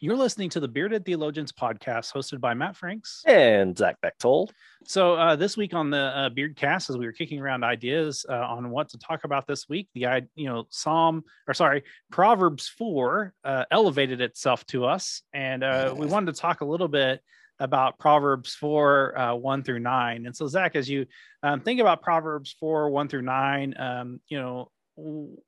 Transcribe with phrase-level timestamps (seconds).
[0.00, 4.52] You're listening to the Bearded Theologians podcast, hosted by Matt Franks and Zach Bechtold.
[4.84, 8.34] So uh, this week on the uh, Beardcast, as we were kicking around ideas uh,
[8.34, 10.06] on what to talk about this week, the
[10.36, 11.82] you know Psalm or sorry
[12.12, 16.86] Proverbs four uh, elevated itself to us, and uh, we wanted to talk a little
[16.86, 17.20] bit
[17.58, 20.26] about Proverbs 4, uh, 1 through 9.
[20.26, 21.06] And so, Zach, as you
[21.42, 24.70] um, think about Proverbs 4, 1 through 9, um, you know,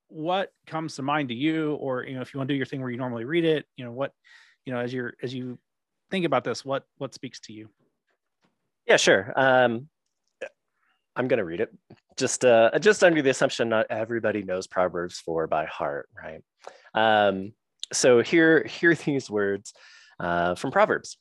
[0.08, 1.74] what comes to mind to you?
[1.74, 3.66] Or you know if you want to do your thing where you normally read it
[3.76, 4.12] you know what
[4.64, 5.58] you know as you're as you
[6.10, 7.68] think about this what what speaks to you?
[8.86, 9.32] Yeah sure.
[9.36, 9.88] Um
[11.16, 11.74] i'm going to read it.
[12.16, 16.42] Just uh just under the assumption not everybody knows proverbs 4 by heart right?
[16.94, 17.52] Um
[17.92, 19.74] so here here these words
[20.20, 21.16] uh, from proverbs.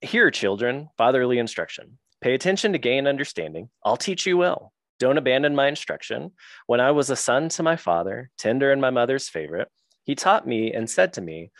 [0.00, 1.98] Here children fatherly instruction.
[2.20, 3.68] Pay attention to gain understanding.
[3.84, 6.32] I'll teach you well don't abandon my instruction.
[6.66, 9.68] When I was a son to my father, tender and my mother's favorite,
[10.04, 11.50] he taught me and said to me,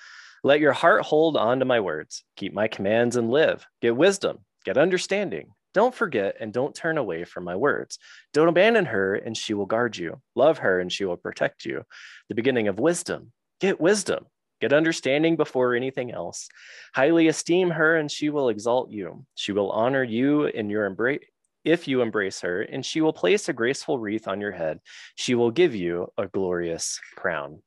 [0.42, 3.66] Let your heart hold on to my words, keep my commands and live.
[3.80, 5.52] Get wisdom, get understanding.
[5.74, 7.98] Don't forget and don't turn away from my words.
[8.32, 10.20] Don't abandon her and she will guard you.
[10.34, 11.84] Love her and she will protect you.
[12.28, 13.32] The beginning of wisdom.
[13.60, 14.26] Get wisdom.
[14.60, 16.48] Get understanding before anything else.
[16.94, 19.24] Highly esteem her and she will exalt you.
[19.36, 21.20] She will honor you in your embrace
[21.64, 24.80] if you embrace her, and she will place a graceful wreath on your head.
[25.16, 27.62] She will give you a glorious crown.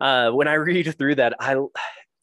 [0.00, 1.56] Uh, when I read through that, I,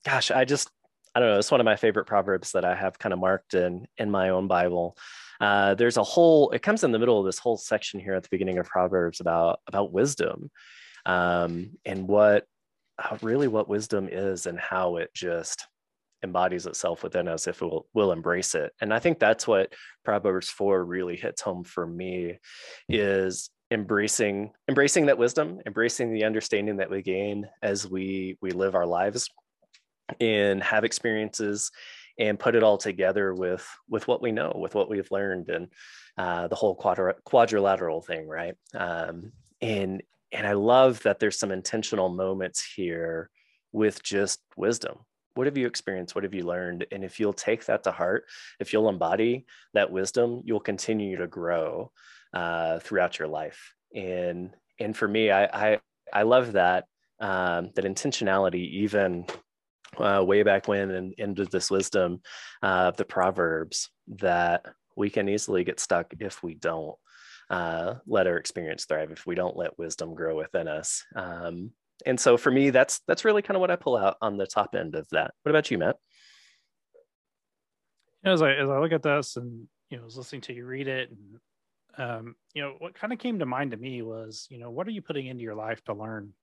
[0.06, 0.70] gosh, I just,
[1.14, 1.40] I don't know.
[1.40, 4.30] It's one of my favorite proverbs that I have kind of marked in in my
[4.30, 4.98] own Bible.
[5.40, 6.52] Uh, there's a whole.
[6.52, 9.20] It comes in the middle of this whole section here at the beginning of Proverbs
[9.20, 10.50] about about wisdom,
[11.06, 12.46] um, and what
[12.98, 15.68] uh, really what wisdom is, and how it just
[16.24, 18.74] embodies itself within us if we'll, we'll embrace it.
[18.82, 19.74] And i think that's what
[20.04, 22.40] proverbs 4 really hits home for me
[22.90, 28.76] is embracing embracing that wisdom embracing the understanding that we gain as we we live
[28.76, 29.30] our lives
[30.22, 31.70] and have experiences
[32.18, 35.68] and put it all together with with what we know with what we've learned and
[36.18, 38.56] uh, the whole quadri- quadrilateral thing right?
[38.74, 40.02] Um, and
[40.32, 43.30] and i love that there's some intentional moments here
[43.72, 44.98] with just wisdom
[45.38, 46.16] what have you experienced?
[46.16, 46.88] What have you learned?
[46.92, 48.26] And if you'll take that to heart
[48.60, 51.92] if you'll embody that wisdom you'll continue to grow
[52.34, 53.74] uh, throughout your life.
[53.96, 55.80] And and for me i i,
[56.14, 56.86] I love that
[57.20, 59.26] um, that intentionality even
[59.98, 62.22] uh, way back when and into this wisdom
[62.62, 64.66] uh, of the proverbs that
[64.96, 66.96] we can easily get stuck if we don't
[67.50, 71.04] uh, let our experience thrive if we don't let wisdom grow within us.
[71.16, 71.72] Um,
[72.06, 74.48] and so for me that's that's really kind of what i pull out on the
[74.48, 75.34] top end of that.
[75.44, 75.98] What about you matt?
[78.24, 80.88] As i as i look at this and you know was listening to you read
[80.88, 81.40] it and
[82.00, 84.88] um, you know what kind of came to mind to me was you know what
[84.88, 86.34] are you putting into your life to learn?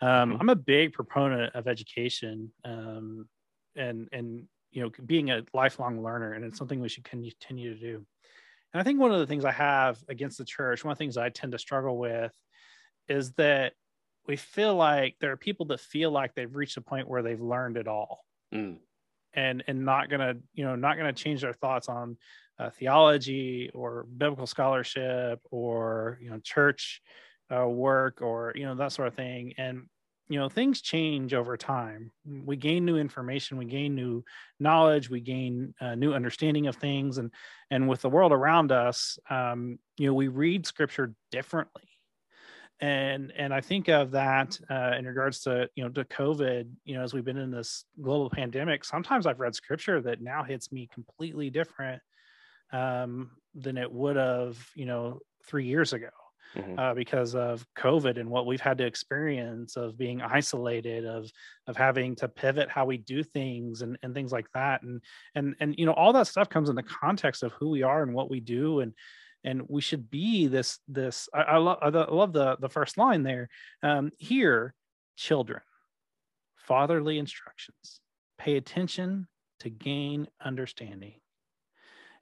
[0.00, 0.40] Um, mm-hmm.
[0.40, 3.28] i'm a big proponent of education um,
[3.76, 7.80] and and you know being a lifelong learner and it's something we should continue to
[7.80, 8.06] do.
[8.72, 11.02] And i think one of the things i have against the church one of the
[11.02, 12.32] things i tend to struggle with
[13.08, 13.74] is that
[14.26, 17.40] we feel like there are people that feel like they've reached a point where they've
[17.40, 18.24] learned it all.
[18.54, 18.76] Mm.
[19.32, 22.18] and and not gonna you know not gonna change their thoughts on
[22.58, 27.00] uh, theology or biblical scholarship or you know church
[27.54, 29.54] uh, work or you know that sort of thing.
[29.56, 29.86] And
[30.28, 32.10] you know things change over time.
[32.24, 34.22] We gain new information we gain new
[34.60, 37.18] knowledge we gain uh, new understanding of things.
[37.18, 37.30] And
[37.70, 41.82] and with the world around us um, you know we read scripture differently
[42.82, 46.68] and and I think of that uh, in regards to you know to COVID.
[46.84, 50.42] You know, as we've been in this global pandemic, sometimes I've read scripture that now
[50.42, 52.02] hits me completely different
[52.72, 56.08] um, than it would have you know three years ago.
[56.56, 56.78] Mm-hmm.
[56.78, 61.30] Uh, because of COVID and what we've had to experience of being isolated, of
[61.66, 65.00] of having to pivot how we do things and, and things like that, and
[65.34, 68.02] and and you know all that stuff comes in the context of who we are
[68.02, 68.92] and what we do, and
[69.44, 73.22] and we should be this this i, I, lo- I love the the first line
[73.22, 73.48] there
[73.82, 74.74] um, here
[75.16, 75.60] children
[76.62, 78.00] fatherly instructions.
[78.38, 79.26] Pay attention
[79.60, 81.14] to gain understanding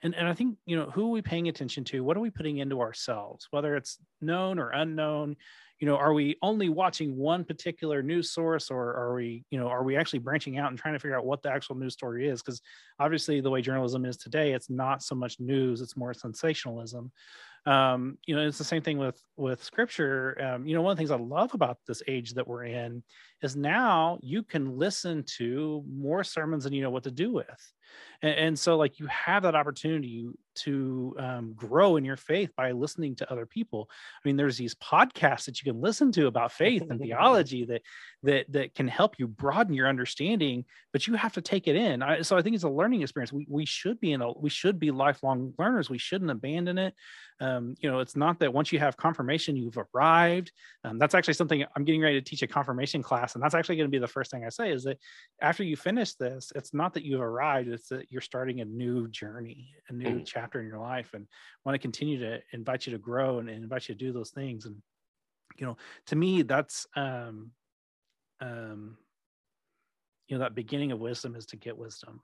[0.02, 2.02] and and i think you know who are we paying attention to?
[2.05, 3.49] What are we putting into ourselves?
[3.50, 5.37] Whether it's known or unknown
[5.81, 9.67] you know are we only watching one particular news source or are we you know
[9.67, 12.29] are we actually branching out and trying to figure out what the actual news story
[12.29, 12.43] is?
[12.43, 12.61] Because
[12.99, 17.11] obviously the way journalism is today it's not so much news it's more sensationalism.
[17.67, 20.37] Um, you know it's the same thing with with scripture.
[20.41, 23.02] Um, you know one of the things i love about this age that we're in
[23.42, 27.72] is now you can listen to more sermons than you know what to do with.
[28.22, 32.72] And, and so like you have that opportunity to um, grow in your faith by
[32.72, 33.88] listening to other people.
[33.90, 37.82] I mean there's these podcasts that you can listen to about faith and theology that
[38.22, 42.02] that that can help you broaden your understanding but you have to take it in.
[42.02, 43.32] I, so i think it's a learning experience.
[43.32, 45.88] We, we should be in a we should be lifelong learners.
[45.88, 46.94] We shouldn't abandon it.
[47.40, 50.52] Um, you know it's not that once you have confirmation you've arrived.
[50.84, 53.77] Um, that's actually something i'm getting ready to teach a confirmation class and that's actually
[53.77, 54.99] going to be the first thing i say is that
[55.41, 59.09] after you finish this it's not that you've arrived it's that you're starting a new
[59.09, 60.27] journey a new mm.
[60.27, 61.27] chapter in your life and
[61.65, 64.31] want to continue to invite you to grow and, and invite you to do those
[64.31, 64.67] things.
[64.67, 64.77] And
[65.59, 67.50] you know to me that's um
[68.41, 68.97] um
[70.29, 72.21] you know that beginning of wisdom is to get wisdom.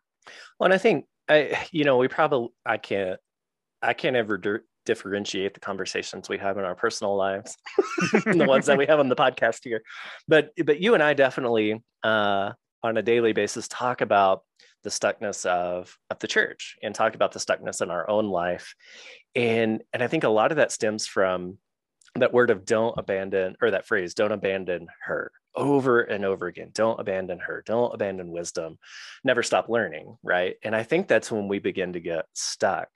[0.59, 3.19] Well and i think i you know we probably i can't
[3.83, 4.39] i can't ever
[4.87, 7.57] differentiate the conversations we have in our personal lives
[8.27, 9.83] and the ones that we have on the podcast here.
[10.27, 12.53] But but you and i definitely uh,
[12.83, 14.43] on a daily basis talk about
[14.83, 18.75] the stuckness of of the church and talk about the stuckness in our own life.
[19.35, 21.59] And and i think a lot of that stems from
[22.15, 26.71] that word of don't abandon or that phrase don't abandon her over and over again.
[26.75, 27.63] Don't abandon her.
[27.65, 28.79] Don't abandon wisdom.
[29.25, 30.57] Never stop learning right?
[30.63, 32.89] And i think that's when we begin to get stuck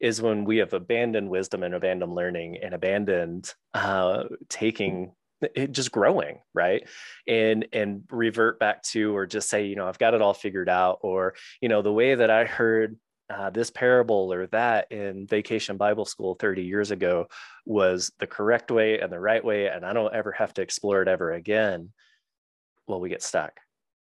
[0.00, 5.12] is when we have abandoned wisdom and abandoned learning and abandoned uh, taking
[5.54, 6.88] it just growing right?
[7.26, 10.68] And and revert back to or just say you know i've got it all figured
[10.68, 12.98] out or you know the way that i heard
[13.30, 17.26] uh, this parable or that in vacation bible school 30 years ago
[17.64, 21.00] was the correct way and the right way and i don't ever have to explore
[21.00, 21.90] it ever again
[22.86, 23.58] well we get stuck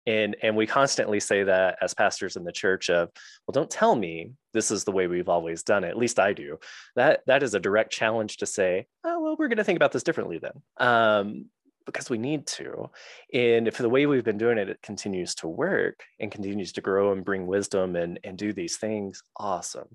[0.09, 3.11] and and we constantly say that as pastors in the church of
[3.47, 5.91] well don't tell me this is the way we've always done it.
[5.91, 6.59] At least i do.
[6.97, 9.93] That that is a direct challenge to say oh well we're going to think about
[9.93, 10.63] this differently then.
[10.79, 11.47] Um,
[11.85, 12.91] because we need to.
[13.33, 16.81] And if the way we've been doing it it continues to work and continues to
[16.81, 19.23] grow and bring wisdom and and do these things.
[19.37, 19.89] Awesome.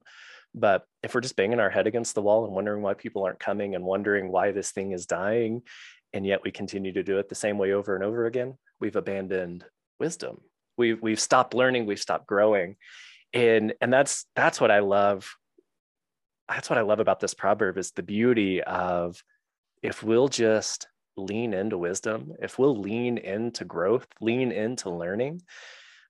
[0.55, 3.39] But if we're just banging our head against the wall and wondering why people aren't
[3.39, 5.63] coming and wondering why this thing is dying
[6.13, 8.95] and yet we continue to do it the same way over and over again we've
[8.95, 9.65] abandoned
[10.03, 10.35] wisdom.
[10.77, 12.75] We've we've stopped learning, we've stopped growing.
[13.33, 15.33] And and that's that's what I love.
[16.49, 19.23] That's what I love about this proverb is the beauty of
[19.81, 25.41] if we'll just lean into wisdom, if we'll lean into growth, lean into learning,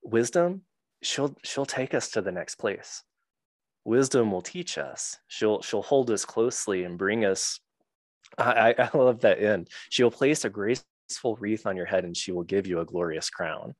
[0.03, 0.61] wisdom,
[1.03, 3.03] she'll she'll take us to the next place.
[3.85, 5.19] Wisdom will teach us.
[5.27, 7.59] She'll she'll hold us closely and bring us.
[8.37, 9.69] I, I love that end.
[9.89, 10.83] She'll place a grace
[11.13, 13.75] graceful wreath on your head and she will give you a glorious crown.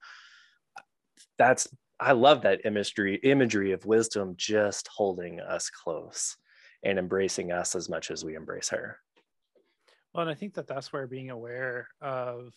[1.40, 1.68] That's
[2.00, 6.38] I love that imagery imagery of wisdom just holding us close
[6.84, 9.00] and embracing us as much as we embrace her.
[10.14, 12.54] Well, and I think that that's where being aware of,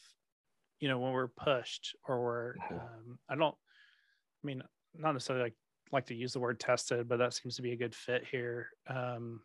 [0.80, 2.74] you know, when we're pushed or we're, mm-hmm.
[2.74, 4.62] um, I don't, I mean,
[4.94, 5.54] not necessarily like
[5.92, 8.68] like to use the word tested, but that seems to be a good fit here.
[8.88, 9.40] Um,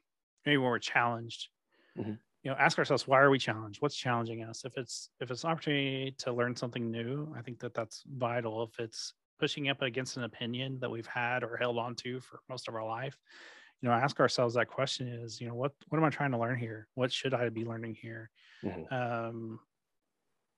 [0.45, 1.48] maybe when we're challenged,
[1.98, 3.81] mm-hmm you know ask ourselves why are we challenged?
[3.81, 4.65] What's challenging us?
[4.65, 8.63] If it's if it's an opportunity to learn something new i think that that's vital.
[8.63, 12.39] If it's pushing up against an opinion that we've had or held on to for
[12.47, 13.17] most of our life
[13.81, 16.37] you know ask ourselves that question is you know what what am i trying to
[16.37, 16.87] learn here?
[16.94, 18.30] What should i be learning here?
[18.63, 18.94] Mm-hmm.
[18.94, 19.59] um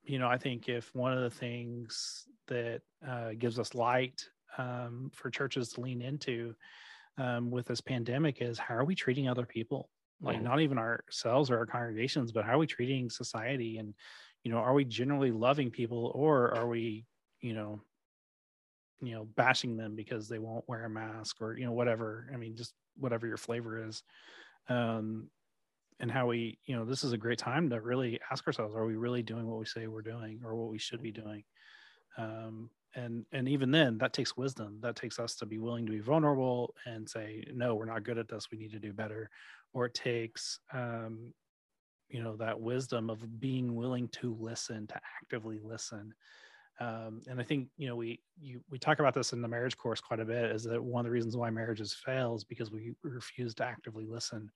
[0.04, 4.22] you know i think if one of the things that uh, gives us light
[4.58, 6.54] um, for churches to lean into
[7.18, 9.90] um, with this pandemic is how are we treating other people
[10.22, 10.46] like mm-hmm.
[10.46, 13.78] not even ourselves or our congregations but how are we treating society?
[13.78, 13.94] And
[14.44, 17.06] you know are we generally loving people or are we
[17.42, 17.82] you know
[19.02, 22.38] you know bashing them because they won't wear a mask or you know whatever i
[22.38, 24.04] mean just whatever your flavor is.
[24.70, 25.30] Um
[26.00, 28.86] and how we you know this is a great time to really ask ourselves are
[28.86, 31.44] we really doing what we say we're doing or what we should be doing?
[32.18, 34.78] Um and and even then that takes wisdom.
[34.82, 38.18] That takes us to be willing to be vulnerable and say no we're not good
[38.18, 38.50] at this.
[38.52, 39.30] We need to do better
[39.74, 41.34] or it takes um,
[42.10, 46.14] you know that wisdom of being willing to listen to actively listen.
[46.80, 49.78] Um, and i think you know we you, we talk about this in the marriage
[49.78, 52.72] course quite a bit is that one of the reasons why marriages fail is because
[52.72, 54.50] we refuse to actively listen.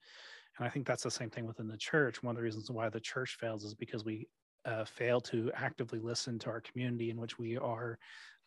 [0.56, 2.22] And i think that's the same thing within the church.
[2.22, 4.26] One of the reasons why the church fails is because we
[4.64, 7.98] uh, fail to actively listen to our community in which we are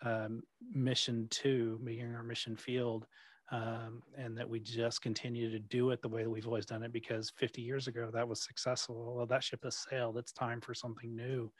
[0.03, 3.07] um, mission to being our mission field
[3.51, 6.83] um, and that we just continue to do it the way that we've always done
[6.83, 9.13] it because 50 years ago that was successful.
[9.15, 10.17] Well, that ship has sailed.
[10.17, 11.51] It's time for something new.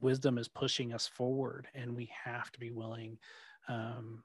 [0.00, 3.18] Wisdom is pushing us forward, and we have to be willing
[3.68, 4.22] um,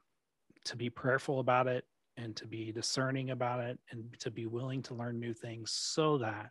[0.64, 1.84] to be prayerful about it
[2.16, 6.18] and to be discerning about it and to be willing to learn new things so
[6.18, 6.50] that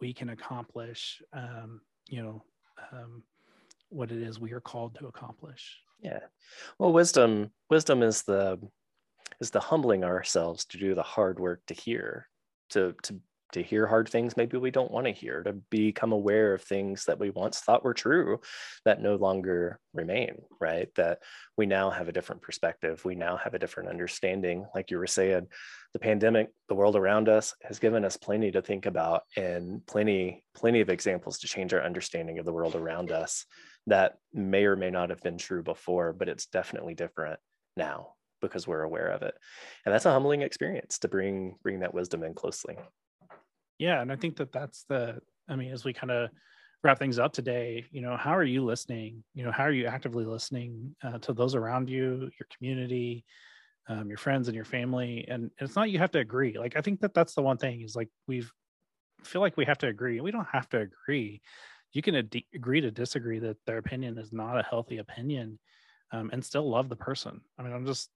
[0.00, 2.42] we can accomplish, um, you know,
[2.92, 3.22] um,
[3.90, 5.78] what it is we are called to accomplish.
[6.00, 6.20] Yeah.
[6.78, 8.58] Well, wisdom wisdom is the
[9.40, 12.28] is the humbling ourselves to do the hard work to hear,
[12.70, 13.20] to to
[13.52, 17.04] to hear hard things maybe we don't want to hear, to become aware of things
[17.06, 18.40] that we once thought were true
[18.84, 20.88] that no longer remain, right?
[20.96, 21.20] That
[21.56, 23.04] we now have a different perspective.
[23.04, 24.66] We now have a different understanding.
[24.74, 25.46] Like you were saying,
[25.94, 30.44] the pandemic, the world around us has given us plenty to think about and plenty,
[30.54, 33.46] plenty of examples to change our understanding of the world around us
[33.86, 37.40] that may or may not have been true before, but it's definitely different
[37.74, 39.34] now because we're aware of it.
[39.84, 42.76] And that's a humbling experience to bring bring that wisdom in closely.
[43.78, 46.30] Yeah and i think that that's the i mean as we kind of
[46.84, 49.24] wrap things up today you know how are you listening?
[49.34, 53.24] You know how are you actively listening uh, to those around you your community
[53.88, 55.24] um, your friends and your family?
[55.28, 56.58] And it's not you have to agree.
[56.58, 58.52] Like i think that that's the one thing is like we've
[59.24, 61.40] feel like we have to agree we don't have to agree.
[61.92, 65.58] You can ad- agree to disagree that their opinion is not a healthy opinion
[66.12, 67.40] um, and still love the person.
[67.58, 68.10] I mean i'm just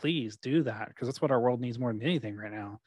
[0.00, 2.80] please do that because that's what our world needs more than anything right now.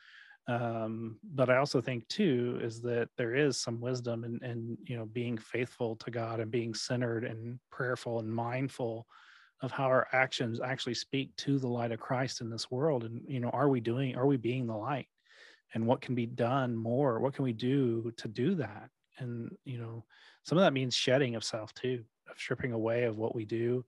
[0.45, 4.97] Um, but i also think too is that there is some wisdom in, in you
[4.97, 9.07] know being faithful to god and being centered and prayerful and mindful
[9.61, 13.05] of how our actions actually speak to the light of christ in this world.
[13.05, 15.07] And you know are we doing are we being the light?
[15.73, 17.19] And what can be done more?
[17.19, 18.89] What can we do to do that?
[19.19, 20.03] And you know
[20.43, 23.85] some of that means shedding of self too of stripping away of what we do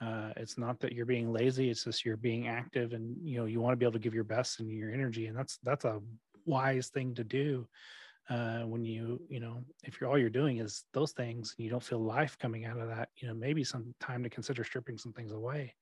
[0.00, 3.46] uh, it's not that you're being lazy it's just you're being active and you know
[3.46, 5.84] you want to be able to give your best and your energy and that's that's
[5.84, 6.00] a
[6.46, 7.66] wise thing to do
[8.30, 11.70] uh, when you you know if you're all you're doing is those things and you
[11.70, 14.98] don't feel life coming out of that you know maybe some time to consider stripping
[14.98, 15.74] some things away.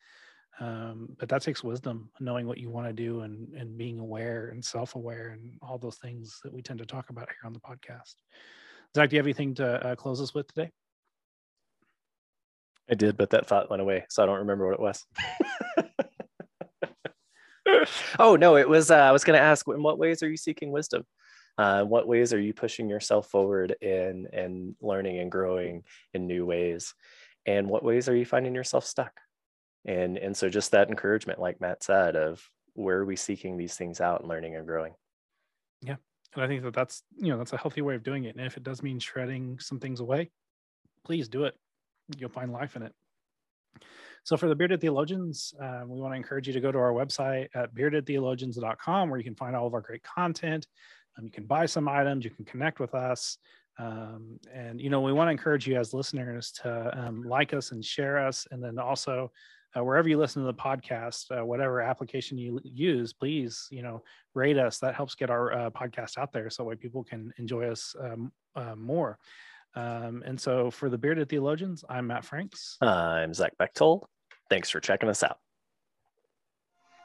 [0.59, 4.49] Um, but that takes wisdom knowing what you want to do and and being aware
[4.49, 7.61] and self-aware and all those things that we tend to talk about here on the
[7.61, 8.15] podcast.
[8.95, 10.71] Zach do you have anything to uh, close us with today
[12.91, 15.05] I did, but that thought went away, so I don't remember what it was.
[18.19, 18.91] oh no, it was.
[18.91, 21.05] Uh, I was going to ask, in what ways are you seeking wisdom?
[21.59, 25.83] Uh, what ways are you pushing yourself forward in and learning and growing
[26.15, 26.95] in new ways?
[27.45, 29.13] And what ways are you finding yourself stuck?
[29.85, 33.75] And and so just that encouragement, like Matt said, of where are we seeking these
[33.75, 34.95] things out and learning and growing?
[35.83, 35.97] Yeah,
[36.35, 38.37] and I think that that's you know that's a healthy way of doing it.
[38.37, 40.31] And if it does mean shredding some things away,
[41.05, 41.57] please do it
[42.17, 42.93] you'll find life in it.
[44.25, 46.93] So for the Bearded Theologians, uh, we want to encourage you to go to our
[46.93, 50.67] website at beardedtheologians.com where you can find all of our great content.
[51.17, 53.39] Um, you can buy some items, you can connect with us.
[53.79, 57.73] Um, and, you know, we want to encourage you as listeners to um, like us
[57.73, 58.47] and share us.
[58.51, 59.31] And then also,
[59.77, 64.03] uh, wherever you listen to the podcast, uh, whatever application you use, please, you know,
[64.35, 64.79] rate us.
[64.79, 67.95] That helps get our uh, podcast out there so that way people can enjoy us
[68.01, 69.19] um, uh, more.
[69.77, 72.79] Um, and so for the Bearded Theologians, I'm Matt Franks.
[72.81, 74.07] I'm Zach Bechtold.
[74.49, 75.39] Thanks for checking us out.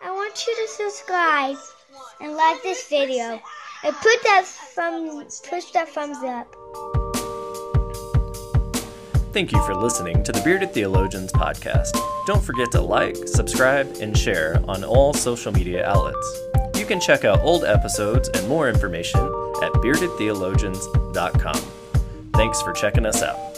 [0.01, 1.57] I want you to subscribe
[2.21, 3.41] and like this video
[3.83, 6.55] and put that thumb, push that thumbs up.
[9.33, 11.97] Thank you for listening to the Bearded Theologians podcast.
[12.25, 16.41] Don't forget to like, subscribe, and share on all social media outlets.
[16.75, 19.21] You can check out old episodes and more information
[19.61, 21.70] at beardedtheologians.com.
[22.41, 23.50] Thanks for checking us out.